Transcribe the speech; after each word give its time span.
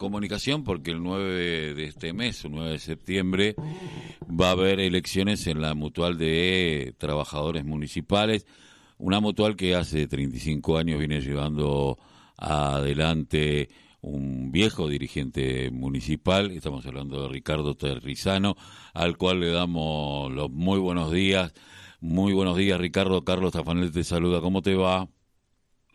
comunicación 0.00 0.64
porque 0.64 0.92
el 0.92 1.02
9 1.02 1.74
de 1.74 1.84
este 1.84 2.14
mes, 2.14 2.42
el 2.46 2.52
9 2.52 2.70
de 2.70 2.78
septiembre, 2.78 3.54
va 4.28 4.48
a 4.48 4.52
haber 4.52 4.80
elecciones 4.80 5.46
en 5.46 5.60
la 5.60 5.74
mutual 5.74 6.16
de 6.16 6.94
trabajadores 6.96 7.66
municipales, 7.66 8.46
una 8.96 9.20
mutual 9.20 9.56
que 9.56 9.74
hace 9.74 10.08
35 10.08 10.78
años 10.78 10.98
viene 10.98 11.20
llevando 11.20 11.98
adelante 12.38 13.68
un 14.00 14.50
viejo 14.50 14.88
dirigente 14.88 15.70
municipal, 15.70 16.50
estamos 16.50 16.86
hablando 16.86 17.22
de 17.22 17.28
Ricardo 17.28 17.74
Terrizano, 17.74 18.56
al 18.94 19.18
cual 19.18 19.40
le 19.40 19.50
damos 19.50 20.32
los 20.32 20.50
muy 20.50 20.78
buenos 20.78 21.12
días. 21.12 21.52
Muy 22.00 22.32
buenos 22.32 22.56
días, 22.56 22.80
Ricardo. 22.80 23.22
Carlos 23.22 23.52
Tafanel 23.52 23.92
te 23.92 24.04
saluda. 24.04 24.40
¿Cómo 24.40 24.62
te 24.62 24.74
va? 24.74 25.06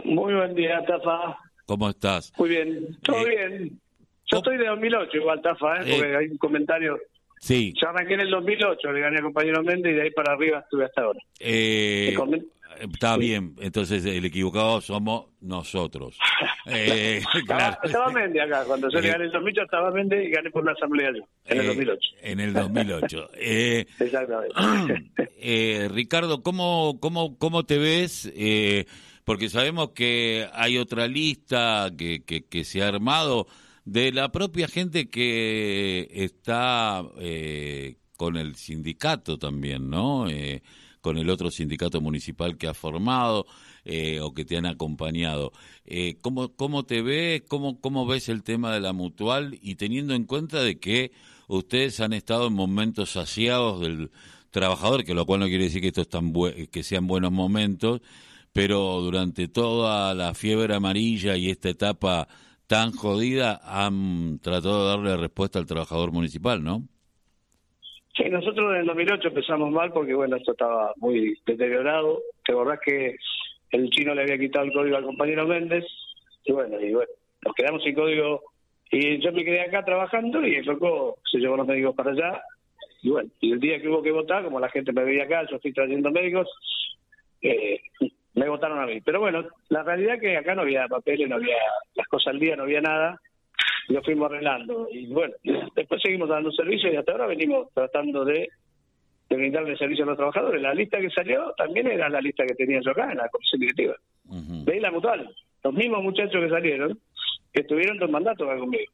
Muy 0.03 0.35
buen 0.35 0.53
día, 0.53 0.85
Tafa. 0.85 1.39
¿Cómo 1.65 1.89
estás? 1.89 2.31
Muy 2.37 2.49
bien, 2.49 2.95
todo 3.01 3.25
eh, 3.25 3.47
bien. 3.49 3.81
Yo 4.27 4.37
estoy 4.37 4.57
de 4.57 4.65
2008 4.65 5.17
igual, 5.17 5.41
Tafa, 5.41 5.81
¿eh? 5.81 5.95
porque 5.95 6.11
eh, 6.11 6.17
hay 6.17 6.27
un 6.27 6.37
comentario. 6.37 6.97
Sí. 7.39 7.73
Yo 7.79 7.89
arranqué 7.89 8.15
en 8.15 8.21
el 8.21 8.31
2008, 8.31 8.91
le 8.91 8.99
gané 9.01 9.19
a 9.19 9.21
compañero 9.21 9.63
Méndez 9.63 9.93
y 9.93 9.95
de 9.95 10.01
ahí 10.03 10.11
para 10.11 10.33
arriba 10.33 10.59
estuve 10.59 10.85
hasta 10.85 11.01
ahora. 11.03 11.19
Eh, 11.39 12.15
Está 12.79 13.15
bien, 13.15 13.55
entonces 13.61 14.03
el 14.03 14.25
equivocado 14.25 14.81
somos 14.81 15.27
nosotros. 15.39 16.17
eh, 16.65 17.21
claro. 17.45 17.77
Estaba 17.83 18.11
Méndez 18.11 18.43
acá, 18.43 18.65
cuando 18.65 18.89
yo 18.89 18.99
le 18.99 19.09
gané 19.09 19.25
el 19.25 19.31
2008 19.31 19.63
estaba 19.63 19.91
Méndez 19.91 20.25
y 20.25 20.29
gané 20.31 20.49
por 20.49 20.65
la 20.65 20.71
asamblea 20.71 21.11
yo, 21.15 21.23
en 21.45 21.59
el 21.59 21.67
2008. 21.67 21.99
En 22.21 22.39
el 22.39 22.53
2008. 22.53 23.29
Exactamente. 23.99 25.87
Ricardo, 25.89 26.41
¿cómo, 26.41 26.99
cómo, 26.99 27.37
¿cómo 27.37 27.63
te 27.63 27.77
ves? 27.77 28.33
porque 29.23 29.49
sabemos 29.49 29.91
que 29.91 30.47
hay 30.53 30.77
otra 30.77 31.07
lista 31.07 31.89
que, 31.97 32.23
que, 32.23 32.45
que 32.45 32.63
se 32.63 32.83
ha 32.83 32.87
armado 32.89 33.47
de 33.85 34.11
la 34.11 34.31
propia 34.31 34.67
gente 34.67 35.09
que 35.09 36.09
está 36.11 37.03
eh, 37.19 37.97
con 38.17 38.37
el 38.37 38.55
sindicato 38.55 39.37
también, 39.37 39.89
¿no? 39.89 40.27
Eh, 40.29 40.63
con 41.01 41.17
el 41.17 41.29
otro 41.29 41.51
sindicato 41.51 42.01
municipal 42.01 42.57
que 42.57 42.67
ha 42.67 42.73
formado 42.73 43.45
eh, 43.83 44.19
o 44.21 44.33
que 44.33 44.43
te 44.43 44.57
han 44.57 44.65
acompañado. 44.65 45.51
Eh, 45.85 46.17
¿cómo, 46.21 46.55
¿Cómo 46.55 46.85
te 46.85 47.03
ves? 47.03 47.43
Cómo, 47.47 47.79
¿Cómo 47.79 48.07
ves 48.07 48.27
el 48.29 48.41
tema 48.41 48.73
de 48.73 48.79
la 48.79 48.91
mutual? 48.91 49.59
Y 49.61 49.75
teniendo 49.75 50.15
en 50.15 50.25
cuenta 50.25 50.63
de 50.63 50.79
que 50.79 51.11
ustedes 51.47 51.99
han 51.99 52.13
estado 52.13 52.47
en 52.47 52.53
momentos 52.53 53.11
saciados 53.11 53.81
del 53.81 54.09
trabajador, 54.49 55.03
que 55.03 55.13
lo 55.13 55.27
cual 55.27 55.41
no 55.41 55.47
quiere 55.47 55.65
decir 55.65 55.81
que 55.81 55.89
estos 55.89 56.09
tan 56.09 56.33
que 56.71 56.81
sean 56.81 57.05
buenos 57.05 57.31
momentos, 57.31 58.01
pero 58.51 59.01
durante 59.01 59.47
toda 59.47 60.15
la 60.15 60.33
fiebre 60.33 60.73
amarilla 60.73 61.37
y 61.37 61.49
esta 61.49 61.69
etapa 61.69 62.27
tan 62.67 62.91
jodida 62.91 63.59
han 63.63 64.39
tratado 64.39 64.83
de 64.83 64.89
darle 64.89 65.17
respuesta 65.17 65.59
al 65.59 65.65
trabajador 65.65 66.11
municipal, 66.11 66.63
¿no? 66.63 66.83
Sí, 68.15 68.23
nosotros 68.29 68.73
en 68.73 68.81
el 68.81 68.85
2008 68.87 69.27
empezamos 69.27 69.71
mal 69.71 69.91
porque, 69.91 70.13
bueno, 70.13 70.37
esto 70.37 70.53
estaba 70.53 70.93
muy 70.97 71.37
deteriorado. 71.45 72.21
Te 72.45 72.53
acordás 72.53 72.79
que 72.85 73.17
el 73.71 73.89
chino 73.89 74.15
le 74.15 74.21
había 74.21 74.37
quitado 74.37 74.65
el 74.65 74.73
código 74.73 74.95
al 74.95 75.03
compañero 75.03 75.45
Méndez 75.45 75.85
y 76.45 76.51
bueno, 76.53 76.79
y 76.79 76.93
bueno, 76.93 77.11
nos 77.43 77.53
quedamos 77.55 77.83
sin 77.83 77.95
código 77.95 78.41
y 78.91 79.19
yo 79.19 79.31
me 79.33 79.43
quedé 79.43 79.61
acá 79.61 79.83
trabajando 79.83 80.45
y 80.47 80.55
el 80.55 80.65
loco 80.65 81.17
se 81.29 81.39
llevó 81.39 81.57
los 81.57 81.67
médicos 81.67 81.95
para 81.95 82.11
allá 82.11 82.41
y 83.01 83.09
bueno, 83.09 83.29
y 83.41 83.51
el 83.51 83.59
día 83.59 83.79
que 83.79 83.87
hubo 83.87 84.01
que 84.01 84.11
votar, 84.11 84.43
como 84.43 84.59
la 84.59 84.69
gente 84.69 84.91
me 84.91 85.03
veía 85.03 85.25
acá, 85.25 85.45
yo 85.49 85.59
fui 85.59 85.71
trayendo 85.71 86.09
médicos, 86.09 86.47
eh, 87.41 87.81
me 88.35 88.49
votaron 88.49 88.79
a 88.79 88.85
mí. 88.85 89.01
Pero 89.01 89.21
bueno, 89.21 89.45
la 89.69 89.83
realidad 89.83 90.15
es 90.15 90.21
que 90.21 90.37
acá 90.37 90.53
no 90.55 90.61
había 90.61 90.87
papeles, 90.87 91.27
no 91.27 91.35
había 91.35 91.55
las 91.95 92.07
cosas 92.07 92.33
al 92.33 92.39
día, 92.39 92.55
no 92.55 92.63
había 92.63 92.81
nada. 92.81 93.19
Y 93.87 93.93
lo 93.93 94.03
fuimos 94.03 94.29
arreglando. 94.29 94.87
Y 94.91 95.07
bueno, 95.07 95.33
después 95.75 96.01
seguimos 96.01 96.29
dando 96.29 96.51
servicio 96.51 96.91
y 96.91 96.97
hasta 96.97 97.13
ahora 97.13 97.27
venimos 97.27 97.69
tratando 97.73 98.25
de, 98.25 98.49
de 99.29 99.35
brindarle 99.35 99.77
servicio 99.77 100.03
a 100.03 100.07
los 100.07 100.17
trabajadores. 100.17 100.61
La 100.61 100.73
lista 100.73 100.99
que 100.99 101.09
salió 101.09 101.53
también 101.57 101.87
era 101.87 102.09
la 102.09 102.19
lista 102.21 102.45
que 102.45 102.55
tenía 102.55 102.81
yo 102.81 102.91
acá 102.91 103.11
en 103.11 103.17
la 103.17 103.29
comisión 103.29 103.61
directiva. 103.61 103.95
Veis 104.65 104.81
la 104.81 104.91
mutual. 104.91 105.33
Los 105.63 105.73
mismos 105.73 106.03
muchachos 106.03 106.41
que 106.41 106.49
salieron, 106.49 106.99
que 107.53 107.61
estuvieron 107.61 107.97
dos 107.97 108.09
mandatos 108.09 108.47
acá 108.47 108.59
conmigo. 108.59 108.91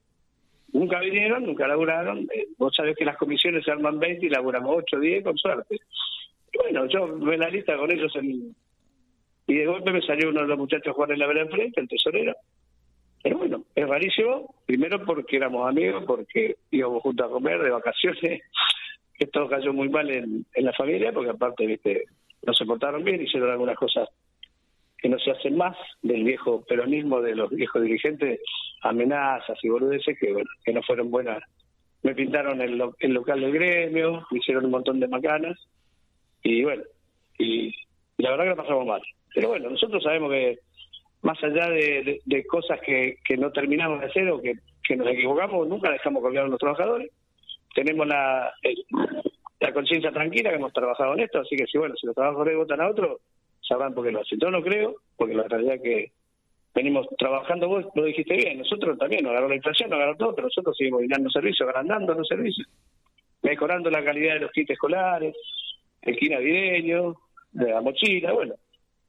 Nunca 0.73 0.99
vinieron, 0.99 1.45
nunca 1.45 1.67
laburaron. 1.67 2.19
Eh, 2.33 2.47
vos 2.57 2.73
sabés 2.75 2.95
que 2.95 3.03
las 3.03 3.17
comisiones 3.17 3.66
se 3.66 3.71
arman 3.71 3.99
20 3.99 4.25
y 4.25 4.29
laburamos 4.29 4.75
8 4.77 4.99
10 4.99 5.23
con 5.23 5.37
suerte. 5.37 5.79
Y 6.53 6.57
bueno, 6.57 6.85
yo 6.85 7.17
ve 7.17 7.37
la 7.37 7.49
lista 7.49 7.75
con 7.75 7.91
ellos 7.91 8.16
en, 8.16 8.55
y 9.51 9.56
de 9.56 9.66
golpe 9.66 9.91
me 9.91 10.01
salió 10.01 10.29
uno 10.29 10.44
de 10.44 10.47
los 10.47 10.57
muchachos 10.57 10.88
a 10.88 10.94
jugar 10.94 11.12
en 11.12 11.19
la 11.19 11.28
vera 11.28 11.41
enfrente, 11.41 11.81
el 11.81 11.88
tesorero. 11.89 12.34
Pero 13.22 13.38
bueno, 13.38 13.66
es 13.75 13.85
rarísimo, 13.85 14.56
primero 14.66 15.03
porque 15.03 15.35
éramos 15.35 15.67
amigos, 15.67 16.06
porque 16.07 16.56
íbamos 16.72 17.01
juntos 17.01 17.28
a 17.28 17.29
comer 17.29 17.61
de 17.61 17.69
vacaciones. 17.69 18.44
Esto 19.19 19.50
cayó 19.50 19.73
muy 19.73 19.90
mal 19.90 20.09
en, 20.09 20.45
la 20.56 20.72
familia, 20.72 21.11
porque 21.11 21.31
aparte, 21.31 21.66
viste, 21.66 22.06
no 22.44 22.53
se 22.53 22.66
portaron 22.66 23.03
bien, 23.03 23.22
hicieron 23.22 23.51
algunas 23.51 23.75
cosas 23.75 24.07
que 24.97 25.09
no 25.09 25.19
se 25.19 25.31
hacen 25.31 25.57
más 25.57 25.75
del 26.01 26.23
viejo 26.23 26.63
peronismo 26.63 27.19
de 27.19 27.35
los 27.35 27.50
viejos 27.50 27.81
dirigentes, 27.81 28.40
amenazas 28.84 29.59
y 29.61 29.67
boludeces 29.67 30.17
que, 30.17 30.31
bueno, 30.31 30.50
que 30.63 30.72
no 30.72 30.81
fueron 30.81 31.11
buenas. 31.11 31.44
Me 32.03 32.16
pintaron 32.16 32.61
el, 32.61 32.78
local 32.78 33.41
del 33.41 33.51
gremio, 33.51 34.25
me 34.31 34.40
hicieron 34.40 34.63
un 34.63 34.72
montón 34.72 35.01
de 35.01 35.09
macanas 35.09 35.59
y 36.41 36.63
bueno, 36.63 36.84
y, 37.38 37.67
y 37.67 38.23
la 38.23 38.31
verdad 38.31 38.45
que 38.45 38.50
lo 38.51 38.56
pasamos 38.56 38.88
mal. 38.88 39.01
Pero 39.33 39.49
bueno, 39.49 39.69
nosotros 39.69 40.03
sabemos 40.03 40.31
que 40.31 40.59
más 41.21 41.41
allá 41.43 41.69
de, 41.69 42.45
cosas 42.47 42.79
que, 42.81 43.17
que, 43.23 43.37
no 43.37 43.51
terminamos 43.51 43.99
de 43.99 44.07
hacer 44.07 44.29
o 44.29 44.41
que, 44.41 44.55
nos 44.95 45.07
equivocamos, 45.07 45.67
nunca 45.69 45.89
dejamos 45.89 46.21
colgar 46.21 46.45
a 46.45 46.47
los 46.49 46.59
trabajadores. 46.59 47.11
Tenemos 47.73 48.05
la, 48.05 48.53
la 49.59 49.73
conciencia 49.73 50.11
tranquila 50.11 50.49
que 50.49 50.57
hemos 50.57 50.73
trabajado 50.73 51.13
en 51.13 51.21
esto, 51.21 51.39
así 51.39 51.55
que 51.55 51.65
si 51.65 51.77
bueno, 51.77 51.95
si 51.95 52.07
los 52.07 52.15
trabajadores 52.15 52.57
votan 52.57 52.81
a 52.81 52.89
otro, 52.89 53.19
sabrán 53.61 53.93
por 53.93 54.05
qué 54.05 54.11
lo 54.11 54.19
hacen. 54.19 54.39
Yo 54.39 54.51
no 54.51 54.61
creo, 54.61 54.95
porque 55.15 55.33
la 55.33 55.47
realidad 55.47 55.75
es 55.75 55.81
que 55.81 56.11
venimos 56.73 57.07
trabajando, 57.17 57.69
vos 57.69 57.85
lo 57.95 58.03
dijiste 58.03 58.35
bien, 58.35 58.57
nosotros 58.57 58.97
también, 58.97 59.23
nos 59.23 59.31
agarró 59.31 59.47
la 59.47 59.55
inflación, 59.55 59.89
nos 59.89 59.97
agarró 59.97 60.17
todo, 60.17 60.35
pero 60.35 60.47
nosotros 60.47 60.75
seguimos 60.75 61.01
dando 61.07 61.29
servicios, 61.29 61.69
agrandando 61.69 62.13
los 62.13 62.27
servicios, 62.27 62.67
mejorando 63.43 63.89
la 63.89 64.03
calidad 64.03 64.33
de 64.33 64.39
los 64.41 64.51
kits 64.51 64.71
escolares, 64.71 65.35
el 66.01 66.17
kit 66.17 66.31
de 66.31 67.71
la 67.71 67.81
mochila, 67.81 68.33
bueno, 68.33 68.55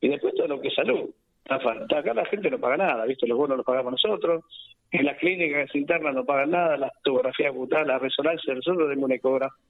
y 0.02 0.08
después 0.08 0.34
todo 0.34 0.48
lo 0.48 0.60
que 0.60 0.68
es 0.68 0.74
salud. 0.74 1.08
Acá 1.48 2.12
la 2.12 2.26
gente 2.26 2.50
no 2.50 2.58
paga 2.58 2.76
nada, 2.76 3.06
¿viste? 3.06 3.26
Los 3.26 3.38
bonos 3.38 3.56
los 3.56 3.66
pagamos 3.66 3.92
nosotros. 3.92 4.44
En 4.90 5.06
las 5.06 5.16
clínicas 5.18 5.74
internas 5.74 6.14
no 6.14 6.24
pagan 6.24 6.50
nada, 6.50 6.76
las 6.76 6.92
topografías 7.02 7.54
brutales, 7.54 7.86
la 7.86 7.98
resonancia, 7.98 8.54
nosotros 8.54 8.88
tenemos 8.88 9.06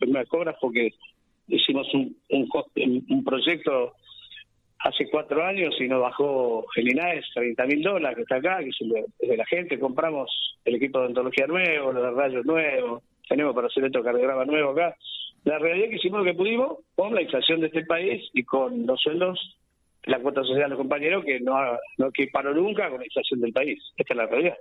una 0.00 0.20
ecógrafo, 0.22 0.59
porque 0.60 0.91
hicimos 1.48 1.87
un, 1.94 2.16
un, 2.31 3.25
proyecto 3.25 3.93
hace 4.81 5.09
cuatro 5.10 5.44
años 5.44 5.75
y 5.81 5.87
nos 5.87 6.00
bajó 6.00 6.66
el 6.76 6.91
INAES 6.91 7.26
30 7.34 7.66
mil 7.66 7.82
dólares 7.82 8.16
que 8.16 8.22
está 8.22 8.37
acá, 8.37 8.59
que 8.59 8.70
es 8.70 9.28
de 9.28 9.37
la 9.37 9.47
gente, 9.47 9.78
compramos 9.78 10.56
el 10.64 10.76
equipo 10.76 10.99
de 10.99 11.04
odontología 11.04 11.47
nuevo, 11.47 11.93
los 11.93 12.03
de 12.03 12.10
rayos 12.10 12.44
nuevos, 12.44 13.03
tenemos 13.28 13.54
para 13.54 13.69
hacer 13.69 13.82
electrocardiograma 13.82 14.44
nuevo 14.44 14.70
acá. 14.70 14.97
La 15.44 15.59
realidad 15.59 15.87
es 15.87 15.91
que 15.91 15.97
hicimos 15.97 16.20
lo 16.20 16.25
que 16.25 16.34
pudimos 16.34 16.78
con 16.94 17.14
la 17.14 17.22
inflación 17.22 17.60
de 17.60 17.66
este 17.66 17.84
país 17.84 18.28
y 18.32 18.44
con 18.44 18.87
los 18.87 19.00
sueldos 19.00 19.38
la 20.04 20.20
cuota 20.20 20.42
social 20.42 20.64
de 20.64 20.68
los 20.68 20.78
compañeros 20.78 21.24
que 21.24 21.40
no, 21.40 21.54
no 21.98 22.10
que 22.10 22.28
paró 22.28 22.54
nunca 22.54 22.88
con 22.90 22.98
la 22.98 23.06
inflación 23.06 23.40
del 23.40 23.52
país. 23.52 23.80
Esta 23.96 24.14
es 24.14 24.16
la 24.16 24.26
realidad. 24.26 24.56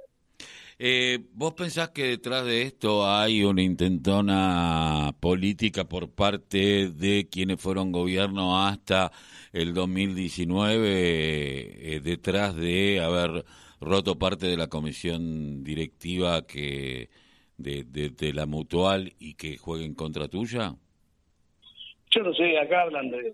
Eh, 0.79 1.19
¿Vos 1.33 1.53
pensás 1.53 1.89
que 1.89 2.05
detrás 2.05 2.45
de 2.45 2.63
esto 2.63 3.07
hay 3.07 3.43
una 3.43 3.61
intentona 3.61 5.13
política 5.19 5.83
por 5.83 6.09
parte 6.09 6.89
de 6.89 7.27
quienes 7.29 7.61
fueron 7.61 7.91
gobierno 7.91 8.65
hasta 8.65 9.11
el 9.53 9.75
2019 9.75 11.95
eh, 11.95 11.99
detrás 11.99 12.55
de 12.55 12.99
haber 12.99 13.45
roto 13.79 14.17
parte 14.17 14.47
de 14.47 14.57
la 14.57 14.67
comisión 14.67 15.63
directiva 15.63 16.47
que 16.47 17.09
de, 17.57 17.83
de 17.83 18.33
la 18.33 18.47
mutual 18.47 19.13
y 19.19 19.35
que 19.35 19.57
juegue 19.57 19.85
en 19.85 19.93
contra 19.93 20.27
tuya? 20.27 20.73
Yo 22.13 22.23
no 22.23 22.33
sé, 22.33 22.57
acá 22.57 22.81
hablan 22.81 23.09
de, 23.09 23.33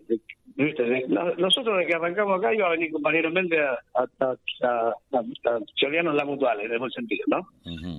nosotros 1.38 1.77
de 1.77 1.86
que 1.86 1.94
arrancamos 1.94 2.39
acá 2.39 2.54
iba 2.54 2.68
a 2.68 2.71
venir 2.71 2.92
compañero 2.92 3.31
Méndez 3.31 3.59
a, 3.94 4.07
a, 4.21 4.94
la 5.12 6.25
mutual, 6.25 6.62
en 6.62 6.71
el 6.71 6.80
buen 6.80 6.92
sentido, 6.92 7.24
¿no? 7.27 7.48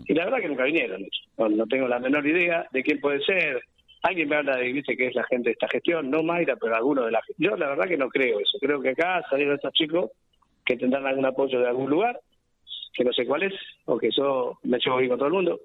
Y 0.07 0.15
la 0.15 0.25
verdad 0.25 0.41
que 0.41 0.49
nunca 0.49 0.65
vinieron. 0.65 1.07
No, 1.37 1.67
tengo 1.67 1.87
la 1.87 2.01
menor 2.01 2.27
idea 2.27 2.67
de 2.73 2.83
quién 2.83 3.01
puede 3.01 3.21
ser. 3.25 3.63
Alguien 4.03 4.29
me 4.29 4.37
habla 4.37 4.57
de 4.57 4.73
dice 4.73 4.97
que 4.97 5.07
es 5.07 5.15
la 5.15 5.25
gente 5.25 5.51
de 5.51 5.53
esta 5.53 5.69
gestión, 5.69 6.11
no 6.11 6.23
Mayra, 6.23 6.57
pero 6.57 6.75
alguno 6.75 7.05
de 7.05 7.13
la 7.13 7.21
Yo 7.37 7.57
la 7.57 7.69
verdad 7.69 7.87
que 7.87 7.97
no 7.97 8.09
creo 8.09 8.41
eso. 8.41 8.59
Creo 8.61 8.81
que 8.81 8.91
acá 8.91 9.23
salieron 9.31 9.55
estos 9.55 9.73
chicos 9.73 10.11
que 10.65 10.77
tendrán 10.77 11.07
algún 11.07 11.27
apoyo 11.27 11.61
de 11.61 11.69
algún 11.69 11.91
lugar, 11.91 12.21
que 12.95 13.05
no 13.05 13.13
sé 13.13 13.25
cuál 13.27 13.45
es, 13.45 13.55
o 13.87 13.99
que 13.99 14.11
yo 14.11 14.59
me 14.65 14.79
llevo 14.79 14.99
bien 14.99 15.11
con 15.11 15.19
todo 15.19 15.29
el 15.29 15.35
mundo 15.35 15.61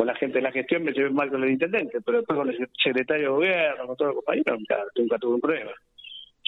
con 0.00 0.06
la 0.06 0.14
gente 0.14 0.38
de 0.38 0.42
la 0.42 0.52
gestión 0.52 0.82
me 0.82 0.92
llevé 0.92 1.10
mal 1.10 1.28
con 1.28 1.44
el 1.44 1.50
intendente, 1.50 2.00
pero 2.00 2.18
después 2.18 2.38
con 2.38 2.48
el 2.48 2.68
secretario 2.82 3.24
de 3.24 3.28
gobierno, 3.28 3.86
con 3.86 3.96
todos 3.96 4.14
los 4.14 4.24
compañeros, 4.24 4.58
nunca, 4.96 5.18
tuve 5.18 5.34
un 5.34 5.40
problema. 5.40 5.72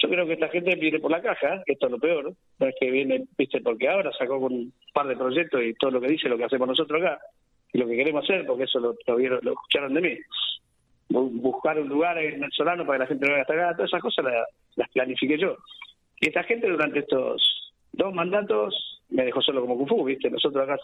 Yo 0.03 0.09
creo 0.09 0.27
que 0.27 0.33
esta 0.33 0.49
gente 0.49 0.75
viene 0.75 0.99
por 0.99 1.11
la 1.11 1.21
caja, 1.21 1.63
que 1.65 1.73
esto 1.73 1.85
es 1.85 1.91
lo 1.93 1.97
peor, 1.97 2.33
no 2.59 2.67
es 2.67 2.75
que 2.77 2.91
viene, 2.91 3.23
viste, 3.37 3.61
porque 3.61 3.87
ahora 3.87 4.11
sacó 4.11 4.37
un 4.37 4.73
par 4.93 5.07
de 5.07 5.15
proyectos 5.15 5.63
y 5.63 5.73
todo 5.75 5.91
lo 5.91 6.01
que 6.01 6.07
dice 6.07 6.27
lo 6.27 6.37
que 6.37 6.43
hacemos 6.43 6.67
nosotros 6.67 7.01
acá, 7.01 7.19
y 7.71 7.77
lo 7.77 7.87
que 7.87 7.95
queremos 7.95 8.25
hacer, 8.25 8.45
porque 8.45 8.65
eso 8.65 8.81
lo, 8.81 8.95
lo, 9.07 9.15
vieron, 9.15 9.39
lo 9.43 9.53
escucharon 9.53 9.93
de 9.93 10.01
mí. 10.01 10.17
Buscar 11.07 11.79
un 11.79 11.87
lugar 11.87 12.17
en 12.17 12.43
el 12.43 12.51
Solano 12.51 12.85
para 12.85 12.97
que 12.97 13.03
la 13.03 13.07
gente 13.07 13.25
no 13.25 13.31
venga 13.31 13.41
hasta 13.43 13.53
acá, 13.53 13.75
todas 13.77 13.91
esas 13.91 14.01
cosas 14.01 14.25
las, 14.25 14.47
las 14.75 14.89
planifiqué 14.89 15.37
yo. 15.37 15.55
Y 16.19 16.27
esta 16.27 16.43
gente 16.43 16.67
durante 16.67 16.99
estos 16.99 17.71
dos 17.93 18.13
mandatos 18.13 19.01
me 19.09 19.23
dejó 19.23 19.41
solo 19.41 19.61
como 19.61 19.77
Kung 19.77 20.05
¿viste? 20.05 20.29
Nosotros 20.29 20.63
acá 20.63 20.83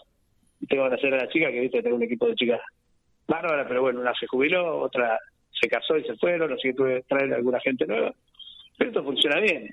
tengo 0.66 0.88
que 0.88 0.94
hacer 0.94 1.12
a 1.12 1.18
la 1.18 1.28
chica 1.28 1.50
que, 1.50 1.60
¿viste? 1.60 1.82
Tengo 1.82 1.96
un 1.96 2.04
equipo 2.04 2.26
de 2.26 2.36
chicas 2.36 2.60
bárbara, 3.28 3.68
pero 3.68 3.82
bueno, 3.82 4.00
una 4.00 4.14
se 4.14 4.26
jubiló, 4.26 4.78
otra 4.78 5.18
se 5.60 5.68
casó 5.68 5.98
y 5.98 6.04
se 6.04 6.16
fueron, 6.16 6.54
así 6.54 6.68
que 6.68 6.74
tuve 6.74 6.94
que 6.96 7.02
traer 7.02 7.34
alguna 7.34 7.60
gente 7.60 7.86
nueva. 7.86 8.14
Pero 8.80 8.92
esto 8.92 9.04
funciona 9.04 9.40
bien. 9.40 9.68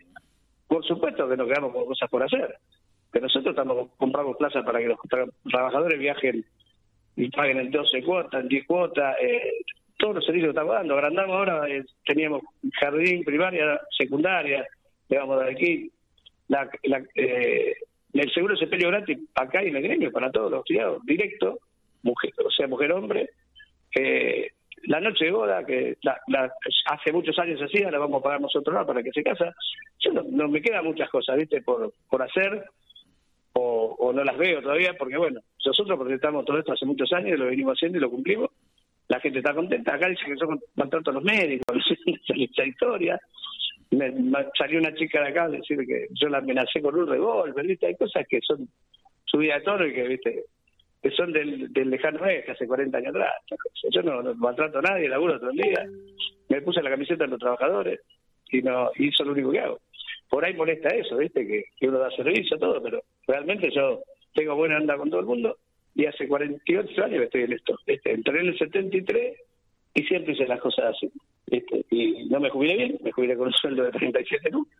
Por 0.68 0.86
supuesto 0.86 1.30
que 1.30 1.38
nos 1.38 1.48
quedamos 1.48 1.72
con 1.72 1.86
cosas 1.86 2.10
por 2.10 2.24
hacer. 2.24 2.58
Pero 3.10 3.24
nosotros 3.24 3.54
estamos 3.56 3.90
compramos 3.96 4.36
plazas 4.36 4.66
para 4.66 4.80
que 4.80 4.88
los 4.88 5.00
trabajadores 5.50 5.98
viajen 5.98 6.44
y 7.16 7.30
paguen 7.30 7.60
en 7.60 7.72
12 7.72 8.04
cuotas, 8.04 8.42
en 8.42 8.50
10 8.50 8.68
cuotas, 8.68 9.16
eh, 9.22 9.64
todos 9.98 10.16
los 10.16 10.26
servicios 10.26 10.48
que 10.48 10.60
estamos 10.60 10.74
dando. 10.74 10.96
Agrandamos 10.96 11.38
ahora, 11.38 11.70
eh, 11.70 11.86
teníamos 12.06 12.42
jardín, 12.82 13.24
primaria, 13.24 13.80
secundaria, 13.98 14.68
le 15.08 15.18
vamos 15.18 15.38
a 15.38 15.40
dar 15.40 15.50
aquí. 15.52 15.90
La, 16.50 16.70
eh, 17.16 17.76
el 18.12 18.34
seguro 18.34 18.56
de 18.56 18.60
sepelio 18.60 18.90
gratis 18.90 19.20
acá 19.36 19.64
y 19.64 19.70
en 19.70 19.78
el 19.78 19.84
gremio 19.84 20.12
para 20.12 20.30
todos 20.32 20.52
los 20.52 20.66
criados, 20.66 21.02
directo, 21.06 21.60
mujer, 22.04 22.34
o 22.46 22.52
sea, 22.52 22.68
mujer-hombre. 22.68 23.30
Eh, 23.96 24.52
la 24.84 25.00
noche 25.00 25.26
de 25.26 25.32
boda, 25.32 25.66
que 25.66 25.98
la, 26.02 26.54
hace 26.86 27.12
muchos 27.12 27.38
años 27.40 27.62
hacía, 27.62 27.92
la 27.92 28.00
vamos 28.00 28.22
a 28.22 28.24
pagar 28.24 28.42
nosotros 28.42 28.86
para 28.86 29.04
que 29.04 29.12
se 29.12 29.24
casa. 29.24 29.54
Yo 30.00 30.12
no, 30.14 30.48
me 30.48 30.62
quedan 30.62 30.86
muchas 30.86 31.10
cosas, 31.10 31.38
¿viste? 31.38 31.62
Por, 31.62 31.94
por 32.10 32.22
hacer, 32.22 32.64
o, 33.54 34.12
no 34.14 34.24
las 34.24 34.38
veo 34.38 34.62
todavía, 34.62 34.94
porque 34.98 35.18
bueno, 35.18 35.42
nosotros 35.66 36.00
presentamos 36.00 36.46
todo 36.46 36.60
esto 36.60 36.74
hace 36.74 36.86
muchos 36.86 37.12
años, 37.14 37.40
lo 37.40 37.46
venimos 37.46 37.78
haciendo 37.78 37.98
y 37.98 38.02
lo 38.02 38.12
cumplimos. 38.12 38.50
La 39.08 39.20
gente 39.20 39.40
está 39.40 39.54
contenta. 39.54 39.96
Acá 39.96 40.10
dice 40.10 40.26
que 40.26 40.36
son 40.36 40.60
todos 40.76 41.16
los 41.16 41.24
médicos, 41.24 41.78
esa 42.28 42.66
historia 42.66 43.20
me, 43.92 44.12
salió 44.58 44.80
una 44.80 44.94
chica 44.94 45.22
de 45.22 45.30
acá 45.30 45.44
a 45.44 45.50
decir 45.50 45.78
que 45.86 46.08
yo 46.12 46.30
la 46.30 46.40
amenacé 46.40 46.82
con 46.82 46.96
un 46.96 47.08
revólver, 47.08 47.66
¿viste? 47.66 47.88
Hay 47.88 47.96
cosas 47.96 48.26
que 48.28 48.40
son 48.42 48.68
subida 49.26 49.56
de 49.56 49.62
tono 49.62 49.86
y 49.86 49.94
que, 49.94 50.04
¿viste? 50.04 50.44
Que 51.08 51.16
son 51.16 51.32
del, 51.32 51.72
del 51.72 51.90
lejano 51.90 52.22
oeste, 52.22 52.52
hace 52.52 52.68
40 52.68 52.98
años 52.98 53.16
atrás. 53.16 53.32
Yo 53.92 54.02
no, 54.02 54.36
maltrato 54.36 54.80
a 54.80 54.82
nadie, 54.82 55.08
laburo 55.08 55.38
otro 55.38 55.52
día. 55.52 55.88
Me 56.50 56.62
puse 56.62 56.84
la 56.84 56.90
camiseta 56.90 57.24
de 57.24 57.30
los 57.30 57.40
trabajadores 57.40 58.02
y 58.52 58.62
no 58.62 58.92
y 58.96 59.08
eso 59.08 59.24
es 59.24 59.28
lo 59.28 59.34
único 59.34 59.52
que 59.52 59.62
hago. 59.62 59.80
Por 60.30 60.44
ahí 60.44 60.54
molesta 60.54 60.90
eso, 60.90 61.16
¿viste? 61.16 61.48
Que, 61.48 61.88
uno 61.88 62.00
da 62.00 62.12
servicio, 62.12 62.58
todo, 62.58 62.84
pero 62.84 63.02
realmente 63.26 63.70
yo 63.74 64.02
tengo 64.34 64.56
buena 64.56 64.78
onda 64.78 64.98
con 64.98 65.10
todo 65.10 65.22
el 65.22 65.28
mundo 65.28 65.58
y 65.96 66.06
hace 66.06 66.28
48 66.28 67.04
años 67.06 67.20
que 67.20 67.26
estoy 67.26 67.44
en 67.44 67.54
esto. 67.54 67.80
Este, 67.86 68.12
entré 68.12 68.42
en 68.42 68.48
el 68.48 68.58
73 68.58 69.38
y 69.94 70.04
siempre 70.04 70.34
hice 70.34 70.46
las 70.46 70.60
cosas 70.60 70.94
así. 70.94 71.10
Este, 71.50 71.86
y 71.90 72.26
no 72.26 72.42
me 72.42 72.50
jubilé 72.50 72.76
bien, 72.76 73.00
me 73.02 73.14
jubilé 73.14 73.38
con 73.38 73.48
un 73.48 73.54
sueldo 73.54 73.84
de 73.84 73.92
37 73.92 74.50
lucas. 74.52 74.78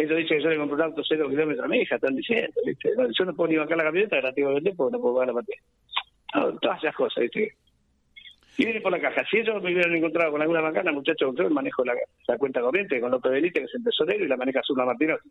Eso 0.00 0.14
dice 0.14 0.36
que 0.36 0.42
yo 0.42 0.48
le 0.48 0.56
compré 0.56 0.76
un 0.76 0.82
auto 0.82 1.02
cero 1.06 1.28
kilómetros 1.28 1.62
a 1.62 1.68
mi 1.68 1.78
hija, 1.78 1.96
están 1.96 2.16
diciendo. 2.16 2.54
¿viste? 2.64 2.90
yo 2.96 3.24
no 3.26 3.34
puedo 3.34 3.50
ni 3.50 3.58
bancar 3.58 3.76
la 3.76 3.84
camioneta, 3.84 4.22
que 4.22 4.34
que 4.34 4.44
vender 4.46 4.74
porque 4.74 4.96
no 4.96 5.00
puedo 5.02 5.16
pagar 5.16 5.28
la 5.28 5.34
patria. 5.34 5.60
todas 6.62 6.78
esas 6.82 6.94
cosas, 6.94 7.22
¿viste? 7.22 7.54
Y 8.56 8.64
viene 8.64 8.80
por 8.80 8.92
la 8.92 9.00
caja. 9.00 9.22
Si 9.30 9.38
ellos 9.38 9.62
me 9.62 9.72
hubieran 9.72 9.94
encontrado 9.94 10.32
con 10.32 10.40
alguna 10.40 10.62
bancana, 10.62 10.90
muchachos, 10.90 11.34
yo 11.36 11.50
manejo 11.50 11.84
la, 11.84 11.94
la, 12.26 12.38
cuenta 12.38 12.62
corriente 12.62 12.98
con 12.98 13.10
López 13.10 13.30
Benítez, 13.30 13.62
que 13.62 13.64
es 13.66 13.74
el 13.74 13.84
tesorero, 13.84 14.24
y 14.24 14.28
la 14.28 14.38
maneja 14.38 14.62
Zulma 14.62 14.86
Martinotti. 14.86 15.28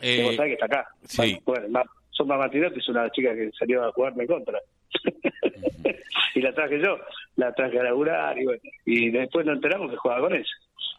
Eh, 0.00 0.22
vos 0.22 0.36
sabés 0.36 0.50
que 0.50 0.54
está 0.54 0.66
acá. 0.66 0.88
Sí. 1.02 1.36
Bueno, 1.44 1.66
bueno 1.68 1.90
Zulma 2.12 2.36
Martinotti 2.36 2.78
es 2.78 2.88
una 2.88 3.10
chica 3.10 3.34
que 3.34 3.50
salió 3.58 3.84
a 3.84 3.92
jugarme 3.92 4.22
en 4.22 4.28
contra. 4.28 4.60
y 6.36 6.40
la 6.40 6.52
traje 6.52 6.80
yo, 6.80 6.98
la 7.34 7.52
traje 7.52 7.80
a 7.80 7.82
laburar 7.82 8.38
y 8.38 8.44
bueno, 8.44 8.62
y 8.84 9.10
después 9.10 9.44
nos 9.44 9.56
enteramos 9.56 9.90
que 9.90 9.96
jugaba 9.96 10.28
con 10.28 10.34
eso. 10.36 10.52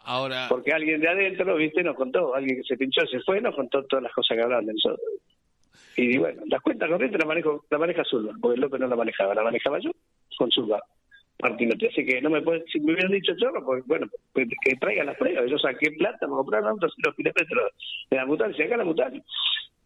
Ahora... 0.06 0.48
Porque 0.50 0.72
alguien 0.72 1.02
de 1.02 1.10
adentro, 1.10 1.56
viste, 1.56 1.84
nos 1.84 1.96
contó, 1.96 2.34
alguien 2.36 2.58
que 2.58 2.64
se 2.64 2.78
pinchó, 2.78 3.06
se 3.08 3.20
fue, 3.22 3.42
nos 3.42 3.56
contó 3.56 3.84
todas 3.86 4.04
las 4.04 4.14
cosas 4.14 4.38
que 4.38 4.44
hablaban 4.44 4.66
de 4.66 4.74
nosotros. 4.74 5.10
Y 5.98 6.18
bueno, 6.18 6.42
las 6.48 6.62
cuentas 6.62 6.90
corrientes 6.90 7.20
la, 7.20 7.26
manejo, 7.26 7.66
la 7.70 7.78
maneja 7.78 8.04
Zulba, 8.04 8.34
porque 8.42 8.60
López 8.60 8.80
no 8.80 8.88
la 8.88 8.96
manejaba, 8.96 9.34
la 9.34 9.44
manejaba 9.44 9.80
yo 9.80 9.92
con 10.38 10.52
Zulba. 10.52 10.82
Martinotti. 11.42 11.88
Así 11.88 12.06
que 12.06 12.22
no 12.22 12.30
me 12.30 12.42
si 12.72 12.80
me 12.80 12.94
hubieran 12.94 13.12
dicho 13.12 13.34
chorro, 13.38 13.64
pues 13.66 13.86
bueno, 13.86 14.08
pues, 14.32 14.48
que 14.64 14.76
traigan 14.78 15.08
las 15.08 15.18
pruebas. 15.18 15.50
Yo 15.50 15.58
saqué 15.58 15.92
plata 15.92 16.20
para 16.20 16.32
comprar 16.32 16.62
un 16.64 16.70
auto 16.70 16.88
los 16.98 17.16
kilómetros 17.16 17.72
de 18.10 18.18
la 18.18 18.26
mutal, 18.26 18.56
acá 18.58 18.78
la 18.78 18.86
mutal 18.86 19.24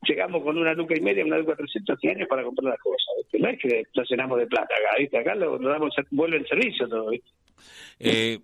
llegamos 0.03 0.43
con 0.43 0.57
una 0.57 0.73
luca 0.73 0.95
y 0.97 1.01
media, 1.01 1.25
una 1.25 1.37
luca 1.37 1.55
300 1.55 1.99
años 2.05 2.27
para 2.27 2.43
comprar 2.43 2.71
las 2.71 2.79
cosas. 2.79 3.05
No 3.33 3.49
es 3.49 3.59
que 3.59 3.83
nos 3.95 4.09
llenamos 4.09 4.39
de 4.39 4.47
plata 4.47 4.73
acá, 4.73 4.97
¿viste? 4.97 5.17
acá 5.17 5.35
lo, 5.35 5.57
damos, 5.59 5.93
vuelve 6.11 6.37
el 6.37 6.47
servicio 6.47 6.87
todo. 6.87 7.11
Eh, 7.99 8.39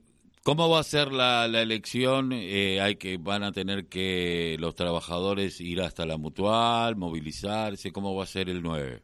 ¿Cómo 0.45 0.69
va 0.69 0.81
a 0.81 0.83
ser 0.83 1.12
la, 1.12 1.47
la 1.47 1.63
elección? 1.63 2.31
Eh, 2.31 2.80
hay 2.80 2.97
que 2.97 3.18
Van 3.18 3.42
a 3.42 3.51
tener 3.51 3.86
que 3.89 4.57
los 4.59 4.75
trabajadores 4.75 5.59
ir 5.59 5.81
hasta 5.81 6.06
la 6.06 6.18
mutual, 6.18 6.95
movilizarse. 6.95 7.92
¿Cómo 7.92 8.15
va 8.15 8.25
a 8.25 8.27
ser 8.27 8.50
el 8.50 8.62
9? 8.62 9.00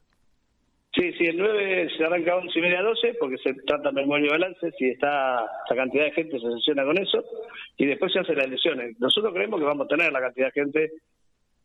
Sí, 0.94 1.12
sí, 1.14 1.26
el 1.26 1.38
9 1.38 1.90
se 1.98 2.06
arranca 2.06 2.34
a 2.34 2.36
11 2.36 2.60
y 2.60 2.62
media 2.62 2.82
a 2.82 2.84
12 2.84 3.16
porque 3.20 3.38
se 3.40 3.56
trata 3.66 3.92
memoria 3.92 4.28
y 4.28 4.30
balance. 4.30 4.72
Si 4.78 4.86
está 4.86 5.42
la 5.68 5.76
cantidad 5.76 6.04
de 6.04 6.12
gente, 6.12 6.40
se 6.40 6.52
sesiona 6.52 6.84
con 6.86 7.00
eso 7.00 7.26
y 7.76 7.88
después 7.88 8.14
se 8.14 8.20
hacen 8.20 8.36
las 8.36 8.46
elecciones. 8.46 9.00
Nosotros 9.00 9.34
creemos 9.34 9.60
que 9.60 9.66
vamos 9.66 9.86
a 9.86 9.96
tener 9.96 10.12
la 10.12 10.22
cantidad 10.22 10.46
de 10.46 10.62
gente 10.62 10.92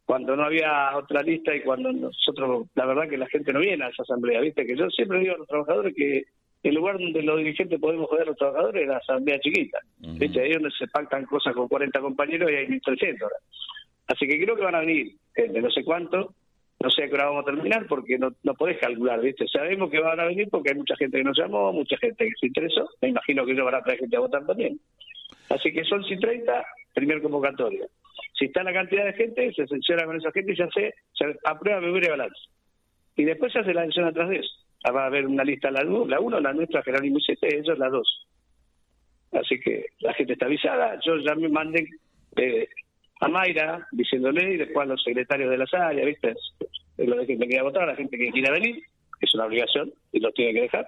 cuando 0.07 0.37
no 0.37 0.45
había 0.45 0.97
otra 0.97 1.21
lista 1.21 1.55
y 1.55 1.61
cuando 1.61 1.93
nosotros, 1.93 2.69
la 2.77 2.87
verdad 2.87 3.11
que 3.11 3.19
la 3.19 3.29
gente 3.29 3.53
no 3.53 3.61
viene 3.61 3.85
a 3.85 3.89
esa 3.89 4.05
asamblea, 4.05 4.41
¿viste? 4.41 4.65
Que 4.65 4.75
yo 4.75 4.89
siempre 4.89 5.19
digo 5.19 5.35
a 5.35 5.39
los 5.39 5.49
trabajadores 5.49 5.95
que 5.95 6.23
el 6.69 6.75
lugar 6.75 6.99
donde 6.99 7.23
los 7.23 7.39
dirigentes 7.39 7.79
podemos 7.81 8.09
joder 8.09 8.25
a 8.25 8.27
los 8.27 8.37
trabajadores 8.37 8.83
es 8.83 8.89
la 8.89 8.97
asamblea 8.97 9.39
chiquita, 9.41 9.79
¿viste? 9.99 10.41
Ahí 10.41 10.53
donde 10.53 10.71
se 10.71 10.87
pactan 10.89 11.25
cosas 11.27 11.55
con 11.55 11.69
40 11.69 12.01
compañeros 12.01 12.51
y 12.51 12.55
hay 12.55 12.67
1.300 12.67 13.29
Así 14.09 14.27
que 14.27 14.41
creo 14.41 14.55
que 14.55 14.63
van 14.63 14.75
a 14.75 14.81
venir 14.81 15.15
de 15.35 15.61
no 15.61 15.71
sé 15.71 15.83
cuánto, 15.85 16.35
no 16.81 16.91
sé 16.91 17.05
a 17.05 17.09
qué 17.09 17.15
hora 17.15 17.27
vamos 17.27 17.43
a 17.43 17.53
terminar 17.53 17.87
porque 17.89 18.19
no, 18.19 18.31
no 18.43 18.55
podés 18.55 18.79
calcular, 18.79 19.21
¿viste? 19.21 19.47
Sabemos 19.49 19.91
que 19.91 20.01
van 20.01 20.21
a 20.21 20.27
venir 20.27 20.49
porque 20.51 20.71
hay 20.71 20.77
mucha 20.77 20.97
gente 20.97 21.19
que 21.19 21.25
nos 21.25 21.39
llamó, 21.39 21.73
mucha 21.73 21.97
gente 21.99 22.25
que 22.25 22.33
se 22.39 22.47
interesó, 22.47 22.89
me 23.01 23.09
imagino 23.09 23.45
que 23.45 23.53
ellos 23.53 23.65
van 23.65 23.75
a 23.75 23.83
traer 23.83 23.99
gente 23.99 24.17
a 24.17 24.21
votar 24.21 24.47
también. 24.47 24.79
Así 25.49 25.73
que 25.73 25.85
son 25.85 26.05
30, 26.05 26.67
primer 26.95 27.23
convocatoria. 27.23 27.87
Si 28.39 28.47
está 28.47 28.63
la 28.63 28.73
cantidad 28.73 29.05
de 29.05 29.13
gente, 29.15 29.53
se 29.55 29.67
selecciona 29.67 30.05
con 30.05 30.17
esa 30.17 30.31
gente 30.33 30.53
y 30.53 30.57
se 30.57 30.63
hace, 30.63 30.95
se 31.15 31.37
aprueba 31.45 31.81
memoria 31.81 32.09
y 32.09 32.11
balance. 32.11 32.41
Y 33.17 33.25
después 33.25 33.53
se 33.53 33.61
hace 33.61 33.73
la 33.73 33.83
elección 33.83 34.07
atrás 34.07 34.29
de 34.29 34.37
eso. 34.37 34.66
Ah, 34.87 34.93
va 34.93 35.03
a 35.03 35.07
haber 35.07 35.27
una 35.27 35.43
lista, 35.43 35.69
la, 35.69 35.83
la 35.83 36.21
uno, 36.21 36.39
la 36.39 36.53
nuestra, 36.53 36.81
Jerónimo 36.81 37.19
y 37.19 37.23
siete, 37.23 37.59
ellos 37.59 37.77
la 37.77 37.89
dos. 37.89 38.25
Así 39.33 39.59
que 39.59 39.87
la 39.99 40.15
gente 40.15 40.35
está 40.35 40.47
avisada. 40.47 40.97
Yo 41.05 41.17
ya 41.19 41.35
me 41.35 41.49
mandé 41.49 41.89
eh, 42.37 42.69
a 43.21 43.27
Mayra 43.27 43.85
diciéndole 43.91 44.55
y 44.55 44.57
después 44.59 44.87
a 44.87 44.93
los 44.93 45.03
secretarios 45.03 45.51
de 45.51 45.59
las 45.59 45.75
áreas, 45.75 46.07
¿viste? 46.07 46.37
Es 46.99 47.09
lo 47.09 47.17
de 47.17 47.27
que 47.27 47.37
me 47.37 47.49
quería 47.49 47.65
votar, 47.65 47.89
la 47.89 47.97
gente 47.97 48.17
que 48.17 48.31
quiera 48.31 48.53
venir, 48.53 48.81
es 49.21 49.35
una 49.35 49.47
obligación 49.47 49.93
y 50.13 50.21
lo 50.21 50.31
tiene 50.31 50.55
que 50.55 50.61
dejar. 50.63 50.87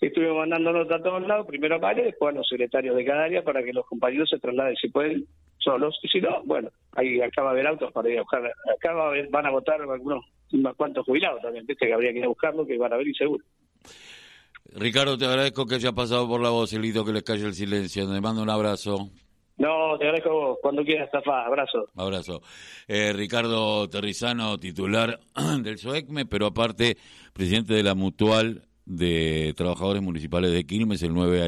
Estuvimos 0.00 0.36
mandando 0.36 0.72
notas 0.72 1.00
a 1.00 1.02
todos 1.02 1.26
lados, 1.26 1.48
primero 1.48 1.74
a 1.74 1.78
Mayra, 1.80 2.04
después 2.04 2.32
a 2.32 2.38
los 2.38 2.48
secretarios 2.48 2.94
de 2.94 3.04
cada 3.04 3.24
área 3.24 3.42
para 3.42 3.64
que 3.64 3.72
los 3.72 3.84
compañeros 3.86 4.28
se 4.28 4.38
trasladen 4.38 4.76
si 4.76 4.90
pueden 4.90 5.24
solos, 5.58 5.98
y 6.04 6.08
si 6.08 6.20
no, 6.20 6.40
bueno, 6.44 6.70
ahí 6.92 7.20
acaba 7.20 7.52
de 7.52 7.62
haber 7.62 7.66
autos 7.72 7.90
para 7.90 8.08
ir 8.08 8.18
a 8.18 8.22
buscar, 8.22 8.44
acá 8.46 8.92
van 8.92 9.46
a 9.46 9.50
votar 9.50 9.80
algunos 9.80 10.24
unos 10.52 10.76
cuantos 10.76 11.04
jubilados 11.04 11.42
también, 11.42 11.66
viste 11.66 11.86
que 11.86 11.92
habría 11.94 12.12
que 12.12 12.18
ir 12.18 12.24
a 12.24 12.28
buscarlo, 12.28 12.66
que 12.66 12.78
van 12.78 12.92
a 12.92 12.96
venir 12.96 13.16
seguro. 13.16 13.44
Ricardo, 14.72 15.16
te 15.16 15.24
agradezco 15.24 15.66
que 15.66 15.76
haya 15.76 15.92
pasado 15.92 16.28
por 16.28 16.40
la 16.40 16.50
voz, 16.50 16.72
Elito, 16.72 17.04
que 17.04 17.12
les 17.12 17.22
calle 17.22 17.46
el 17.46 17.54
silencio. 17.54 18.10
Te 18.12 18.20
mando 18.20 18.42
un 18.42 18.50
abrazo. 18.50 19.10
No, 19.58 19.96
te 19.98 20.04
agradezco 20.04 20.30
vos. 20.30 20.58
Cuando 20.60 20.84
quieras, 20.84 21.08
Zafá. 21.10 21.46
Abrazo. 21.46 21.88
Abrazo. 21.96 22.42
Eh, 22.86 23.12
Ricardo 23.14 23.88
Terrizano, 23.88 24.58
titular 24.58 25.18
del 25.62 25.78
SOECME, 25.78 26.26
pero 26.26 26.46
aparte 26.46 26.96
presidente 27.32 27.74
de 27.74 27.82
la 27.82 27.94
Mutual 27.94 28.66
de 28.84 29.54
Trabajadores 29.56 30.02
Municipales 30.02 30.52
de 30.52 30.64
Quilmes, 30.64 31.02
el 31.02 31.14
9 31.14 31.44